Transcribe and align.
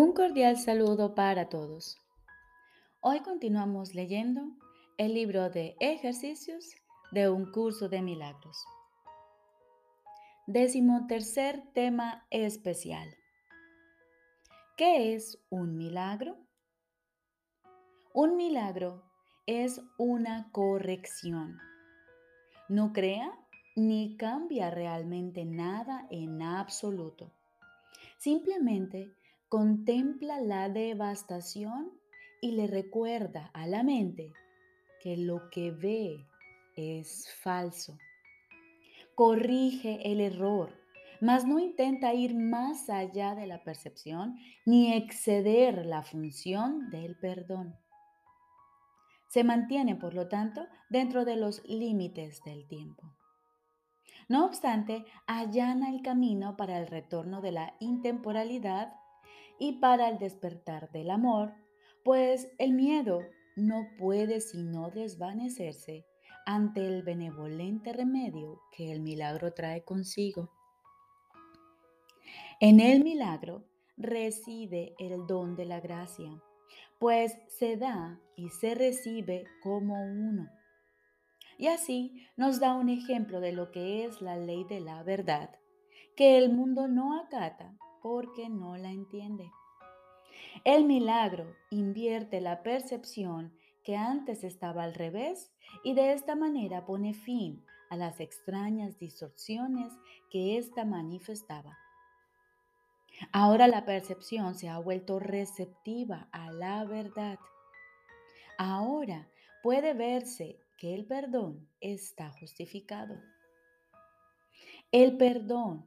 Un 0.00 0.12
cordial 0.12 0.56
saludo 0.56 1.16
para 1.16 1.48
todos. 1.48 1.96
Hoy 3.00 3.18
continuamos 3.18 3.96
leyendo 3.96 4.42
el 4.96 5.12
libro 5.12 5.50
de 5.50 5.74
ejercicios 5.80 6.76
de 7.10 7.28
un 7.28 7.50
curso 7.50 7.88
de 7.88 8.00
milagros. 8.00 8.64
Décimo 10.46 11.08
tercer 11.08 11.64
tema 11.74 12.24
especial. 12.30 13.08
¿Qué 14.76 15.16
es 15.16 15.44
un 15.50 15.76
milagro? 15.76 16.36
Un 18.14 18.36
milagro 18.36 19.02
es 19.46 19.80
una 19.98 20.52
corrección. 20.52 21.58
No 22.68 22.92
crea 22.92 23.36
ni 23.74 24.16
cambia 24.16 24.70
realmente 24.70 25.44
nada 25.44 26.06
en 26.08 26.40
absoluto. 26.40 27.32
Simplemente 28.18 29.17
contempla 29.48 30.40
la 30.40 30.68
devastación 30.68 31.90
y 32.40 32.52
le 32.52 32.66
recuerda 32.66 33.50
a 33.54 33.66
la 33.66 33.82
mente 33.82 34.32
que 35.00 35.16
lo 35.16 35.48
que 35.50 35.70
ve 35.70 36.26
es 36.76 37.28
falso. 37.40 37.96
Corrige 39.14 40.12
el 40.12 40.20
error, 40.20 40.74
mas 41.20 41.46
no 41.46 41.58
intenta 41.58 42.12
ir 42.14 42.34
más 42.34 42.90
allá 42.90 43.34
de 43.34 43.46
la 43.46 43.64
percepción 43.64 44.36
ni 44.66 44.92
exceder 44.92 45.86
la 45.86 46.02
función 46.02 46.90
del 46.90 47.16
perdón. 47.16 47.74
Se 49.28 49.44
mantiene, 49.44 49.96
por 49.96 50.14
lo 50.14 50.28
tanto, 50.28 50.66
dentro 50.88 51.24
de 51.24 51.36
los 51.36 51.64
límites 51.64 52.42
del 52.44 52.66
tiempo. 52.66 53.14
No 54.28 54.44
obstante, 54.44 55.06
allana 55.26 55.90
el 55.90 56.02
camino 56.02 56.56
para 56.56 56.78
el 56.78 56.86
retorno 56.86 57.40
de 57.40 57.52
la 57.52 57.74
intemporalidad 57.80 58.92
y 59.58 59.72
para 59.80 60.08
el 60.08 60.18
despertar 60.18 60.90
del 60.92 61.10
amor, 61.10 61.52
pues 62.04 62.48
el 62.58 62.72
miedo 62.72 63.20
no 63.56 63.88
puede 63.98 64.40
sino 64.40 64.90
desvanecerse 64.90 66.06
ante 66.46 66.86
el 66.86 67.02
benevolente 67.02 67.92
remedio 67.92 68.62
que 68.72 68.90
el 68.92 69.00
milagro 69.00 69.52
trae 69.52 69.84
consigo. 69.84 70.50
En 72.60 72.80
el 72.80 73.04
milagro 73.04 73.64
reside 73.96 74.94
el 74.98 75.26
don 75.26 75.56
de 75.56 75.66
la 75.66 75.80
gracia, 75.80 76.30
pues 76.98 77.36
se 77.48 77.76
da 77.76 78.20
y 78.36 78.48
se 78.48 78.74
recibe 78.74 79.44
como 79.62 80.02
uno. 80.02 80.48
Y 81.58 81.66
así 81.66 82.26
nos 82.36 82.60
da 82.60 82.74
un 82.74 82.88
ejemplo 82.88 83.40
de 83.40 83.52
lo 83.52 83.70
que 83.72 84.04
es 84.04 84.22
la 84.22 84.36
ley 84.36 84.64
de 84.64 84.80
la 84.80 85.02
verdad, 85.02 85.50
que 86.16 86.38
el 86.38 86.52
mundo 86.52 86.88
no 86.88 87.20
acata 87.20 87.76
porque 88.08 88.48
no 88.48 88.78
la 88.78 88.90
entiende. 88.90 89.52
El 90.64 90.86
milagro 90.86 91.54
invierte 91.68 92.40
la 92.40 92.62
percepción 92.62 93.52
que 93.84 93.98
antes 93.98 94.44
estaba 94.44 94.84
al 94.84 94.94
revés 94.94 95.52
y 95.84 95.92
de 95.92 96.14
esta 96.14 96.34
manera 96.34 96.86
pone 96.86 97.12
fin 97.12 97.62
a 97.90 97.96
las 97.96 98.18
extrañas 98.20 98.98
distorsiones 98.98 99.92
que 100.30 100.56
ésta 100.56 100.86
manifestaba. 100.86 101.76
Ahora 103.30 103.68
la 103.68 103.84
percepción 103.84 104.54
se 104.54 104.70
ha 104.70 104.78
vuelto 104.78 105.18
receptiva 105.18 106.30
a 106.32 106.50
la 106.50 106.86
verdad. 106.86 107.38
Ahora 108.56 109.28
puede 109.62 109.92
verse 109.92 110.58
que 110.78 110.94
el 110.94 111.04
perdón 111.04 111.68
está 111.82 112.30
justificado. 112.30 113.20
El 114.92 115.18
perdón 115.18 115.86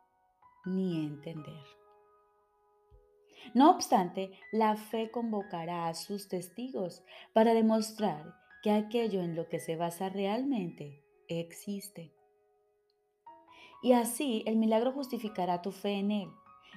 ni 0.65 1.05
entender. 1.05 1.63
No 3.53 3.71
obstante, 3.71 4.31
la 4.51 4.75
fe 4.75 5.11
convocará 5.11 5.87
a 5.87 5.93
sus 5.93 6.27
testigos 6.27 7.03
para 7.33 7.53
demostrar 7.53 8.35
que 8.61 8.71
aquello 8.71 9.21
en 9.21 9.35
lo 9.35 9.49
que 9.49 9.59
se 9.59 9.75
basa 9.75 10.09
realmente 10.09 11.03
existe. 11.27 12.13
Y 13.81 13.93
así 13.93 14.43
el 14.45 14.57
milagro 14.57 14.91
justificará 14.91 15.61
tu 15.61 15.71
fe 15.71 15.93
en 15.93 16.11
él 16.11 16.29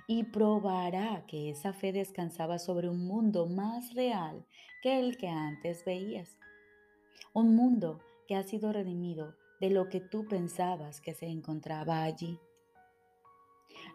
y 0.06 0.24
probará 0.24 1.24
que 1.26 1.50
esa 1.50 1.72
fe 1.72 1.92
descansaba 1.92 2.58
sobre 2.58 2.88
un 2.88 3.06
mundo 3.06 3.46
más 3.46 3.94
real 3.94 4.46
que 4.82 4.98
el 4.98 5.16
que 5.16 5.28
antes 5.28 5.84
veías. 5.84 6.38
Un 7.32 7.54
mundo 7.54 8.00
que 8.26 8.36
ha 8.36 8.42
sido 8.42 8.72
redimido 8.72 9.34
de 9.60 9.70
lo 9.70 9.88
que 9.88 10.00
tú 10.00 10.26
pensabas 10.26 11.00
que 11.00 11.14
se 11.14 11.26
encontraba 11.26 12.02
allí. 12.02 12.38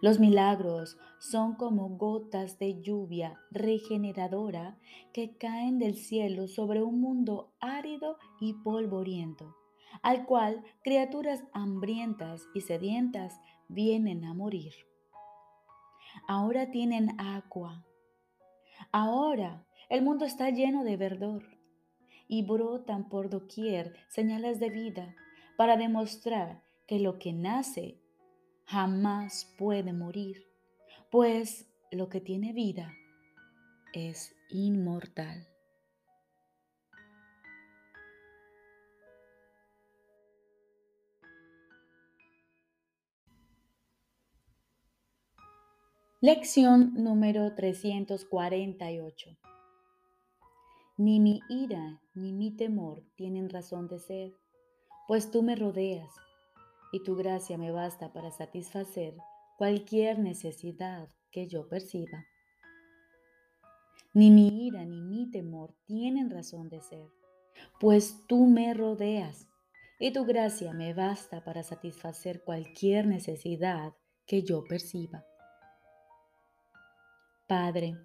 Los 0.01 0.17
milagros 0.19 0.97
son 1.19 1.55
como 1.55 1.89
gotas 1.89 2.57
de 2.57 2.81
lluvia 2.81 3.37
regeneradora 3.51 4.77
que 5.13 5.35
caen 5.35 5.77
del 5.77 5.95
cielo 5.95 6.47
sobre 6.47 6.81
un 6.81 7.01
mundo 7.01 7.53
árido 7.59 8.17
y 8.39 8.53
polvoriento, 8.53 9.57
al 10.01 10.25
cual 10.25 10.63
criaturas 10.83 11.43
hambrientas 11.51 12.47
y 12.53 12.61
sedientas 12.61 13.41
vienen 13.67 14.23
a 14.23 14.33
morir. 14.33 14.73
Ahora 16.29 16.71
tienen 16.71 17.19
agua. 17.19 17.85
Ahora 18.93 19.65
el 19.89 20.01
mundo 20.01 20.23
está 20.23 20.49
lleno 20.49 20.85
de 20.85 20.95
verdor 20.95 21.43
y 22.29 22.43
brotan 22.43 23.09
por 23.09 23.29
doquier 23.29 23.95
señales 24.07 24.61
de 24.61 24.69
vida 24.69 25.15
para 25.57 25.75
demostrar 25.75 26.63
que 26.88 26.99
lo 26.99 27.19
que 27.19 27.33
nace 27.33 27.99
jamás 28.69 29.52
puede 29.57 29.94
morir, 29.94 30.46
pues 31.09 31.68
lo 31.91 32.07
que 32.07 32.22
tiene 32.22 32.53
vida 32.53 32.94
es 33.94 34.35
inmortal. 34.52 35.47
Lección 46.22 46.94
número 46.94 47.56
348. 47.56 49.36
Ni 50.98 51.19
mi 51.19 51.42
ira 51.50 52.04
ni 52.13 52.33
mi 52.33 52.56
temor 52.56 53.01
tienen 53.15 53.50
razón 53.50 53.88
de 53.88 53.98
ser, 53.98 54.33
pues 55.07 55.31
tú 55.31 55.42
me 55.42 55.56
rodeas 55.56 56.13
y 56.91 57.03
tu 57.03 57.15
gracia 57.15 57.57
me 57.57 57.71
basta 57.71 58.12
para 58.12 58.31
satisfacer 58.31 59.15
cualquier 59.57 60.19
necesidad 60.19 61.09
que 61.31 61.47
yo 61.47 61.68
perciba. 61.68 62.25
Ni 64.13 64.31
mi 64.31 64.65
ira 64.68 64.86
ni 64.86 65.01
mi 65.01 65.30
temor 65.30 65.75
tienen 65.86 66.30
razón 66.30 66.69
de 66.69 66.81
ser, 66.81 67.09
pues 67.80 68.25
tú 68.27 68.47
me 68.47 68.74
rodeas 68.74 69.47
y 70.00 70.12
tu 70.13 70.25
gracia 70.25 70.74
me 70.74 70.94
basta 70.94 71.44
para 71.44 71.62
satisfacer 71.62 72.44
cualquier 72.44 73.06
necesidad 73.06 73.94
que 74.25 74.44
yo 74.44 74.63
perciba. 74.63 75.25
Padre, 77.47 77.97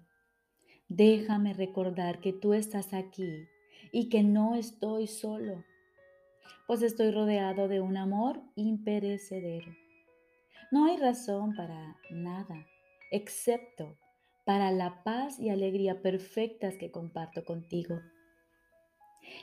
déjame 0.89 1.53
recordar 1.53 2.19
que 2.19 2.33
tú 2.33 2.53
estás 2.53 2.93
aquí 2.93 3.47
y 3.91 4.09
que 4.09 4.23
no 4.23 4.55
estoy 4.55 5.07
solo 5.07 5.63
pues 6.67 6.81
estoy 6.81 7.11
rodeado 7.11 7.67
de 7.67 7.81
un 7.81 7.97
amor 7.97 8.41
imperecedero. 8.55 9.71
No 10.71 10.85
hay 10.85 10.97
razón 10.97 11.55
para 11.55 11.97
nada, 12.09 12.65
excepto 13.11 13.97
para 14.45 14.71
la 14.71 15.03
paz 15.03 15.39
y 15.39 15.49
alegría 15.49 16.01
perfectas 16.01 16.77
que 16.77 16.91
comparto 16.91 17.45
contigo. 17.45 17.99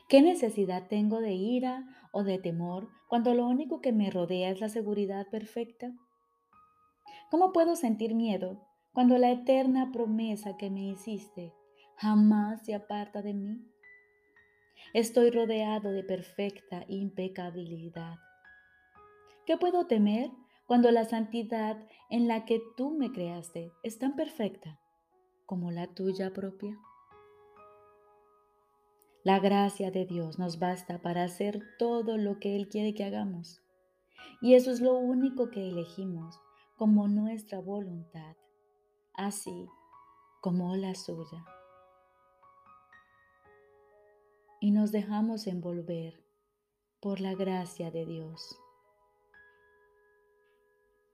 ¿Qué 0.08 0.22
necesidad 0.22 0.88
tengo 0.88 1.20
de 1.20 1.32
ira 1.32 1.84
o 2.12 2.22
de 2.22 2.38
temor 2.38 2.88
cuando 3.08 3.34
lo 3.34 3.46
único 3.46 3.80
que 3.80 3.92
me 3.92 4.10
rodea 4.10 4.50
es 4.50 4.60
la 4.60 4.68
seguridad 4.68 5.28
perfecta? 5.28 5.92
¿Cómo 7.30 7.52
puedo 7.52 7.76
sentir 7.76 8.14
miedo 8.14 8.66
cuando 8.92 9.18
la 9.18 9.30
eterna 9.30 9.90
promesa 9.92 10.56
que 10.56 10.70
me 10.70 10.88
hiciste 10.88 11.52
jamás 11.96 12.64
se 12.64 12.74
aparta 12.74 13.22
de 13.22 13.34
mí? 13.34 13.72
Estoy 14.94 15.30
rodeado 15.30 15.90
de 15.90 16.04
perfecta 16.04 16.84
impecabilidad. 16.88 18.16
¿Qué 19.46 19.56
puedo 19.56 19.86
temer 19.86 20.30
cuando 20.66 20.90
la 20.90 21.04
santidad 21.04 21.88
en 22.10 22.28
la 22.28 22.44
que 22.44 22.60
tú 22.76 22.90
me 22.90 23.10
creaste 23.10 23.72
es 23.82 23.98
tan 23.98 24.16
perfecta 24.16 24.78
como 25.46 25.70
la 25.70 25.86
tuya 25.86 26.32
propia? 26.32 26.78
La 29.24 29.38
gracia 29.38 29.90
de 29.90 30.04
Dios 30.04 30.38
nos 30.38 30.58
basta 30.58 31.00
para 31.00 31.24
hacer 31.24 31.62
todo 31.78 32.18
lo 32.18 32.38
que 32.38 32.56
Él 32.56 32.68
quiere 32.68 32.92
que 32.92 33.04
hagamos. 33.04 33.62
Y 34.40 34.54
eso 34.54 34.70
es 34.70 34.80
lo 34.80 34.94
único 34.94 35.50
que 35.50 35.68
elegimos 35.68 36.40
como 36.76 37.06
nuestra 37.06 37.60
voluntad, 37.60 38.36
así 39.14 39.68
como 40.40 40.74
la 40.74 40.94
suya. 40.96 41.44
Y 44.62 44.70
nos 44.70 44.92
dejamos 44.92 45.48
envolver 45.48 46.24
por 47.00 47.20
la 47.20 47.34
gracia 47.34 47.90
de 47.90 48.06
Dios, 48.06 48.56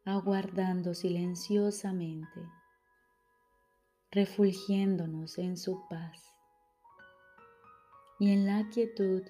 aguardando 0.04 0.92
silenciosamente, 0.92 2.42
refulgiéndonos 4.10 5.38
en 5.38 5.56
su 5.56 5.82
paz. 5.88 6.22
Y 8.18 8.32
en 8.32 8.44
la 8.44 8.68
quietud 8.68 9.22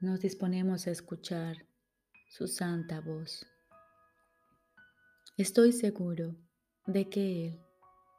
nos 0.00 0.18
disponemos 0.18 0.88
a 0.88 0.90
escuchar 0.90 1.68
su 2.28 2.48
santa 2.48 3.00
voz. 3.00 3.46
Estoy 5.36 5.70
seguro 5.70 6.34
de 6.86 7.08
que 7.08 7.46
Él 7.46 7.64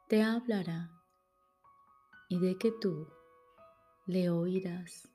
te 0.08 0.22
hablará 0.22 0.90
y 2.30 2.38
de 2.38 2.56
que 2.56 2.72
tú 2.80 3.15
le 4.06 4.30
oirás. 4.30 5.08